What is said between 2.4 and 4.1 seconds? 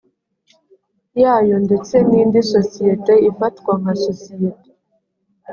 sosiyete ifatwa nka